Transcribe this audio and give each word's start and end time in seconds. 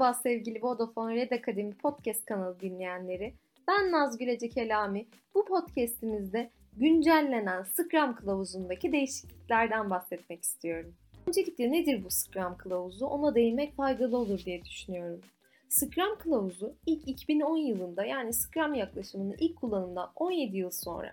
Merhaba 0.00 0.18
sevgili 0.22 0.62
Vodafone 0.62 1.14
Red 1.14 1.30
Akademi 1.30 1.74
podcast 1.74 2.24
kanalı 2.24 2.60
dinleyenleri. 2.60 3.34
Ben 3.68 3.92
Nazgül 3.92 4.28
Ece 4.28 4.48
Kelami. 4.48 5.06
Bu 5.34 5.44
podcastimizde 5.44 6.50
güncellenen 6.76 7.62
Scrum 7.62 8.14
kılavuzundaki 8.14 8.92
değişikliklerden 8.92 9.90
bahsetmek 9.90 10.42
istiyorum. 10.42 10.94
Öncelikle 11.26 11.72
nedir 11.72 12.04
bu 12.04 12.10
Scrum 12.10 12.56
kılavuzu 12.56 13.06
ona 13.06 13.34
değinmek 13.34 13.76
faydalı 13.76 14.18
olur 14.18 14.44
diye 14.44 14.64
düşünüyorum. 14.64 15.20
Scrum 15.68 16.18
kılavuzu 16.18 16.74
ilk 16.86 17.08
2010 17.08 17.56
yılında 17.56 18.04
yani 18.04 18.32
Scrum 18.32 18.74
yaklaşımının 18.74 19.36
ilk 19.40 19.56
kullanımından 19.56 20.10
17 20.16 20.56
yıl 20.56 20.70
sonra 20.70 21.12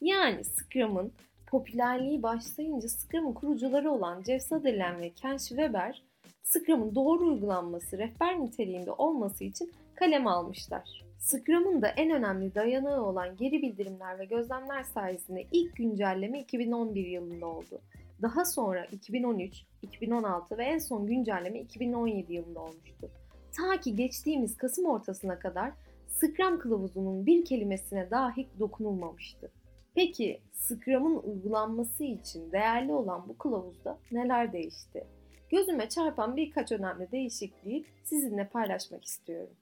yani 0.00 0.44
Scrum'ın 0.44 1.12
popülerliği 1.46 2.22
başlayınca 2.22 2.88
Scrum'un 2.88 3.32
kurucuları 3.32 3.90
olan 3.90 4.22
Jeff 4.22 4.42
Sutherland 4.42 5.00
ve 5.00 5.10
Ken 5.10 5.36
Schwaber 5.36 6.02
Scrum'un 6.48 6.94
doğru 6.94 7.26
uygulanması 7.26 7.98
rehber 7.98 8.40
niteliğinde 8.40 8.92
olması 8.92 9.44
için 9.44 9.72
kalem 9.94 10.26
almışlar. 10.26 11.04
Scrum'un 11.18 11.82
da 11.82 11.88
en 11.88 12.10
önemli 12.10 12.54
dayanağı 12.54 13.02
olan 13.02 13.36
geri 13.36 13.62
bildirimler 13.62 14.18
ve 14.18 14.24
gözlemler 14.24 14.82
sayesinde 14.82 15.46
ilk 15.52 15.76
güncelleme 15.76 16.40
2011 16.40 17.06
yılında 17.06 17.46
oldu. 17.46 17.80
Daha 18.22 18.44
sonra 18.44 18.84
2013, 18.84 19.64
2016 19.82 20.58
ve 20.58 20.64
en 20.64 20.78
son 20.78 21.06
güncelleme 21.06 21.60
2017 21.60 22.32
yılında 22.32 22.60
olmuştu. 22.60 23.10
Ta 23.56 23.80
ki 23.80 23.96
geçtiğimiz 23.96 24.56
Kasım 24.56 24.84
ortasına 24.84 25.38
kadar 25.38 25.72
Scrum 26.08 26.58
kılavuzunun 26.58 27.26
bir 27.26 27.44
kelimesine 27.44 28.10
dahi 28.10 28.46
dokunulmamıştı. 28.58 29.50
Peki 29.94 30.40
Scrum'un 30.52 31.16
uygulanması 31.16 32.04
için 32.04 32.52
değerli 32.52 32.92
olan 32.92 33.28
bu 33.28 33.38
kılavuzda 33.38 33.98
neler 34.12 34.52
değişti? 34.52 35.04
Gözüme 35.50 35.88
çarpan 35.88 36.36
birkaç 36.36 36.72
önemli 36.72 37.12
değişikliği 37.12 37.84
sizinle 38.04 38.46
paylaşmak 38.48 39.04
istiyorum. 39.04 39.54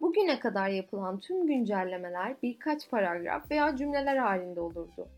Bugüne 0.00 0.40
kadar 0.40 0.68
yapılan 0.68 1.20
tüm 1.20 1.46
güncellemeler 1.46 2.36
birkaç 2.42 2.90
paragraf 2.90 3.50
veya 3.50 3.76
cümleler 3.76 4.16
halinde 4.16 4.60
olurdu. 4.60 5.08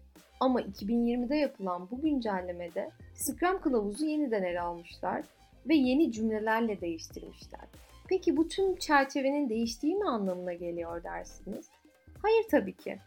Ama 0.41 0.63
2020'de 0.63 1.37
yapılan 1.37 1.89
bu 1.91 2.01
güncellemede 2.01 2.91
Scrum 3.15 3.61
kılavuzu 3.61 4.07
yeniden 4.07 4.43
ele 4.43 4.61
almışlar 4.61 5.23
ve 5.69 5.75
yeni 5.75 6.13
cümlelerle 6.13 6.81
değiştirmişler. 6.81 7.61
Peki 8.09 8.37
bu 8.37 8.49
tüm 8.49 8.77
çerçevenin 8.77 9.49
değiştiği 9.49 9.97
mi 9.97 10.09
anlamına 10.09 10.53
geliyor 10.53 11.03
dersiniz? 11.03 11.71
Hayır 12.23 12.45
tabii 12.51 12.77
ki. 12.77 12.99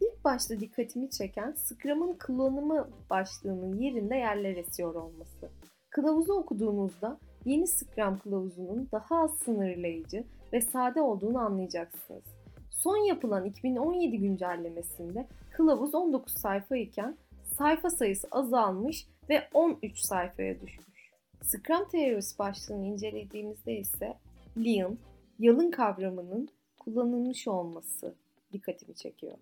İlk 0.00 0.24
başta 0.24 0.60
dikkatimi 0.60 1.10
çeken 1.10 1.52
Scrum'ın 1.52 2.12
kullanımı 2.26 2.88
başlığının 3.10 3.80
yerinde 3.80 4.16
yerler 4.16 4.56
esiyor 4.56 4.94
olması. 4.94 5.50
Kılavuzu 5.94 6.32
okuduğunuzda 6.32 7.18
yeni 7.44 7.66
Scrum 7.68 8.18
kılavuzunun 8.18 8.88
daha 8.92 9.22
az 9.22 9.38
sınırlayıcı 9.38 10.24
ve 10.52 10.60
sade 10.60 11.00
olduğunu 11.00 11.38
anlayacaksınız. 11.38 12.24
Son 12.70 12.96
yapılan 12.96 13.44
2017 13.44 14.18
güncellemesinde 14.18 15.26
kılavuz 15.50 15.94
19 15.94 16.32
sayfa 16.32 16.76
iken 16.76 17.16
sayfa 17.58 17.90
sayısı 17.90 18.28
azalmış 18.30 19.06
ve 19.28 19.48
13 19.54 19.98
sayfaya 19.98 20.60
düşmüş. 20.60 21.10
Scrum 21.42 21.88
teorisi 21.88 22.38
başlığını 22.38 22.86
incelediğimizde 22.86 23.78
ise 23.78 24.14
Lean, 24.56 24.98
yalın 25.38 25.70
kavramının 25.70 26.48
kullanılmış 26.80 27.48
olması 27.48 28.14
dikkatimi 28.52 28.94
çekiyor. 28.94 29.38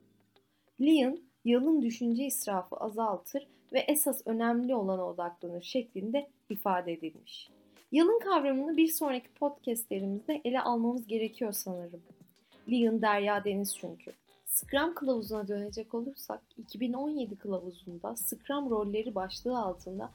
Lean, 0.81 1.19
yalın 1.45 1.83
düşünce 1.83 2.25
israfı 2.25 2.77
azaltır 2.77 3.49
ve 3.73 3.81
esas 3.81 4.23
önemli 4.27 4.75
olana 4.75 5.07
odaklanır 5.07 5.63
şeklinde 5.63 6.29
ifade 6.51 6.93
edilmiş. 6.93 7.51
Yalın 7.93 8.19
kavramını 8.19 8.77
bir 8.77 8.89
sonraki 8.89 9.29
podcastlerimizde 9.29 10.41
ele 10.45 10.61
almamız 10.61 11.07
gerekiyor 11.07 11.53
sanırım. 11.53 12.03
Leon 12.71 13.03
Derya 13.03 13.45
Deniz 13.45 13.77
çünkü. 13.77 14.13
Scrum 14.47 14.95
kılavuzuna 14.95 15.49
dönecek 15.49 15.95
olursak 15.95 16.41
2017 16.59 17.37
kılavuzunda 17.37 18.17
Scrum 18.17 18.71
rolleri 18.71 19.15
başlığı 19.15 19.59
altında 19.59 20.11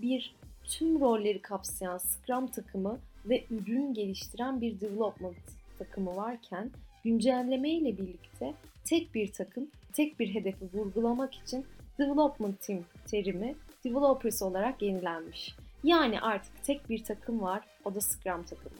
bir 0.00 0.34
tüm 0.64 1.00
rolleri 1.00 1.42
kapsayan 1.42 1.98
Scrum 1.98 2.46
takımı 2.46 2.98
ve 3.24 3.44
ürün 3.50 3.94
geliştiren 3.94 4.60
bir 4.60 4.80
development 4.80 5.36
takımı 5.78 6.16
varken 6.16 6.70
güncelleme 7.04 7.70
ile 7.70 7.98
birlikte 7.98 8.54
tek 8.84 9.14
bir 9.14 9.32
takım, 9.32 9.70
tek 9.92 10.20
bir 10.20 10.34
hedefi 10.34 10.64
vurgulamak 10.74 11.34
için 11.34 11.66
development 12.00 12.60
team 12.60 12.84
terimi 13.10 13.54
developers 13.84 14.42
olarak 14.42 14.82
yenilenmiş. 14.82 15.56
Yani 15.84 16.20
artık 16.20 16.64
tek 16.64 16.88
bir 16.88 17.04
takım 17.04 17.42
var, 17.42 17.64
o 17.84 17.94
da 17.94 18.00
Scrum 18.00 18.42
takımı. 18.42 18.76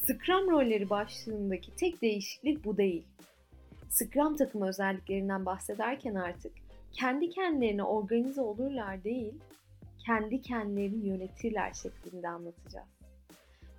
Scrum 0.00 0.50
rolleri 0.50 0.90
başlığındaki 0.90 1.74
tek 1.76 2.02
değişiklik 2.02 2.64
bu 2.64 2.76
değil. 2.76 3.04
Scrum 3.90 4.36
takımı 4.36 4.68
özelliklerinden 4.68 5.46
bahsederken 5.46 6.14
artık 6.14 6.52
kendi 6.92 7.30
kendilerine 7.30 7.82
organize 7.82 8.40
olurlar 8.40 9.04
değil, 9.04 9.34
kendi 10.06 10.42
kendilerini 10.42 11.06
yönetirler 11.06 11.72
şeklinde 11.72 12.28
anlatacağız. 12.28 12.88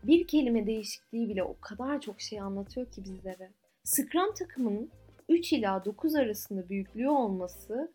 Bir 0.04 0.28
kelime 0.28 0.68
değişikliği 0.68 1.30
bile 1.30 1.44
o 1.44 1.56
kadar 1.62 2.02
çok 2.02 2.22
şey 2.22 2.40
anlatıyor 2.40 2.92
ki 2.92 3.04
bizlere. 3.04 3.50
Scrum 3.84 4.34
takımının 4.34 4.90
3 5.30 5.54
ila 5.54 5.86
9 5.86 6.16
arasında 6.16 6.70
büyüklüğü 6.70 7.10
olması 7.10 7.92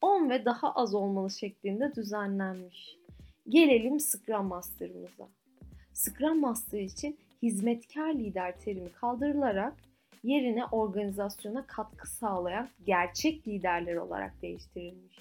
10 0.00 0.30
ve 0.30 0.44
daha 0.44 0.72
az 0.72 0.94
olmalı 0.94 1.30
şeklinde 1.30 1.94
düzenlenmiş. 1.94 2.96
Gelelim 3.48 4.00
Scrum 4.00 4.46
Master'ımıza. 4.46 5.28
Scrum 5.92 6.40
Master 6.40 6.80
için 6.80 7.18
hizmetkar 7.42 8.14
lider 8.14 8.60
terimi 8.60 8.92
kaldırılarak 8.92 9.74
yerine 10.24 10.64
organizasyona 10.64 11.66
katkı 11.66 12.10
sağlayan 12.10 12.68
gerçek 12.86 13.48
liderler 13.48 13.96
olarak 13.96 14.42
değiştirilmiş. 14.42 15.18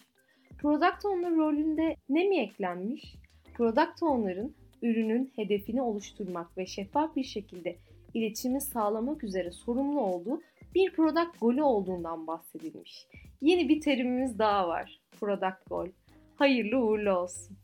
Product 0.57 1.05
Owner 1.05 1.35
rolünde 1.35 1.95
ne 2.09 2.23
mi 2.23 2.39
eklenmiş? 2.39 3.15
Product 3.53 4.03
Owner'ın 4.03 4.55
ürünün 4.81 5.31
hedefini 5.35 5.81
oluşturmak 5.81 6.57
ve 6.57 6.65
şeffaf 6.65 7.15
bir 7.15 7.23
şekilde 7.23 7.75
iletişimi 8.13 8.61
sağlamak 8.61 9.23
üzere 9.23 9.51
sorumlu 9.51 10.01
olduğu 10.01 10.41
bir 10.75 10.93
product 10.93 11.39
golü 11.41 11.63
olduğundan 11.63 12.27
bahsedilmiş. 12.27 13.07
Yeni 13.41 13.69
bir 13.69 13.81
terimimiz 13.81 14.39
daha 14.39 14.67
var. 14.67 14.99
Product 15.19 15.69
goal. 15.69 15.87
Hayırlı 16.35 16.77
uğurlu 16.77 17.11
olsun. 17.17 17.57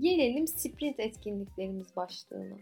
Gelelim 0.00 0.46
sprint 0.46 1.00
etkinliklerimiz 1.00 1.96
başlığına. 1.96 2.56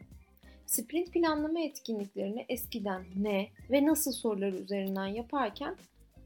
Sprint 0.66 1.12
planlama 1.12 1.60
etkinliklerini 1.60 2.46
eskiden 2.48 3.04
ne 3.16 3.48
ve 3.70 3.86
nasıl 3.86 4.12
soruları 4.12 4.56
üzerinden 4.56 5.06
yaparken 5.06 5.76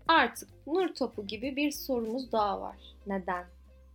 artık 0.08 0.48
nur 0.66 0.94
topu 0.94 1.26
gibi 1.26 1.56
bir 1.56 1.70
sorumuz 1.70 2.32
daha 2.32 2.60
var. 2.60 2.76
Neden? 3.06 3.44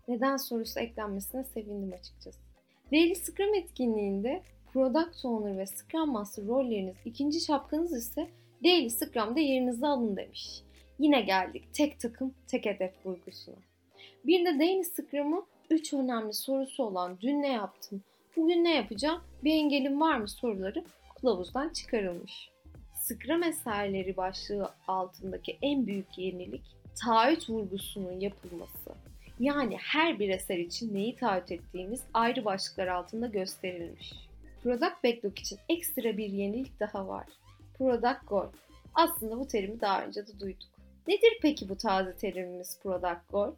Neden 0.07 0.37
sorusu 0.37 0.79
eklenmesine 0.79 1.43
sevindim 1.43 1.93
açıkçası. 1.99 2.39
Daily 2.91 3.15
Scrum 3.15 3.53
etkinliğinde 3.53 4.43
Product 4.73 5.25
Owner 5.25 5.57
ve 5.57 5.65
Scrum 5.65 6.11
Master 6.11 6.45
rolleriniz 6.45 6.95
ikinci 7.05 7.39
şapkanız 7.41 7.97
ise 7.97 8.27
Daily 8.63 8.89
Scrum'da 8.89 9.39
yerinizi 9.39 9.87
alın 9.87 10.17
demiş. 10.17 10.61
Yine 10.99 11.21
geldik 11.21 11.63
tek 11.73 11.99
takım 11.99 12.33
tek 12.47 12.65
hedef 12.65 13.05
vurgusuna. 13.05 13.55
Bir 14.25 14.45
de 14.45 14.59
Daily 14.59 14.83
Scrum'u 14.83 15.45
3 15.69 15.93
önemli 15.93 16.33
sorusu 16.33 16.83
olan 16.83 17.17
dün 17.21 17.41
ne 17.41 17.51
yaptım, 17.51 18.01
bugün 18.37 18.63
ne 18.63 18.75
yapacağım, 18.75 19.21
bir 19.43 19.53
engelim 19.53 20.01
var 20.01 20.17
mı 20.17 20.27
soruları 20.27 20.83
kılavuzdan 21.15 21.69
çıkarılmış. 21.69 22.49
Scrum 22.95 23.43
eserleri 23.43 24.17
başlığı 24.17 24.69
altındaki 24.87 25.57
en 25.61 25.87
büyük 25.87 26.17
yenilik 26.17 26.61
taahhüt 27.03 27.49
vurgusunun 27.49 28.19
yapılması. 28.19 28.89
Yani 29.39 29.77
her 29.77 30.19
bir 30.19 30.29
eser 30.29 30.57
için 30.57 30.93
neyi 30.93 31.15
taahhüt 31.15 31.51
ettiğimiz 31.51 32.03
ayrı 32.13 32.45
başlıklar 32.45 32.87
altında 32.87 33.27
gösterilmiş. 33.27 34.13
Product 34.63 35.03
Backlog 35.03 35.39
için 35.39 35.59
ekstra 35.69 36.17
bir 36.17 36.29
yenilik 36.29 36.79
daha 36.79 37.07
var. 37.07 37.25
Product 37.83 38.27
Goal. 38.27 38.47
Aslında 38.93 39.39
bu 39.39 39.47
terimi 39.47 39.81
daha 39.81 40.05
önce 40.05 40.27
de 40.27 40.39
duyduk. 40.39 40.69
Nedir 41.07 41.39
peki 41.41 41.69
bu 41.69 41.77
taze 41.77 42.15
terimimiz 42.15 42.79
Product 42.83 43.29
Goal? 43.31 43.51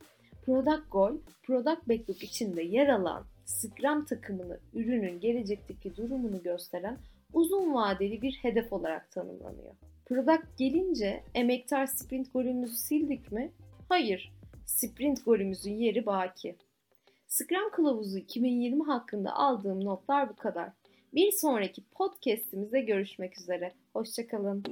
Product 0.45 0.91
Goal, 0.91 1.17
Product 1.43 1.89
Backlog 1.89 2.23
içinde 2.23 2.63
yer 2.63 2.87
alan 2.87 3.25
Scrum 3.45 4.05
takımını 4.05 4.59
ürünün 4.73 5.19
gelecekteki 5.19 5.95
durumunu 5.95 6.43
gösteren 6.43 6.97
uzun 7.33 7.73
vadeli 7.73 8.21
bir 8.21 8.33
hedef 8.41 8.73
olarak 8.73 9.11
tanımlanıyor. 9.11 9.75
Product 10.05 10.57
gelince 10.57 11.23
emektar 11.33 11.85
sprint 11.85 12.33
golümüzü 12.33 12.75
sildik 12.75 13.31
mi? 13.31 13.51
Hayır, 13.89 14.33
sprint 14.65 15.25
golümüzün 15.25 15.73
yeri 15.73 16.05
baki. 16.05 16.55
Scrum 17.27 17.71
Kılavuzu 17.71 18.17
2020 18.17 18.83
hakkında 18.83 19.35
aldığım 19.35 19.85
notlar 19.85 20.29
bu 20.29 20.35
kadar. 20.35 20.69
Bir 21.15 21.31
sonraki 21.31 21.83
podcast'imizde 21.83 22.81
görüşmek 22.81 23.39
üzere. 23.39 23.73
Hoşçakalın. 23.93 24.63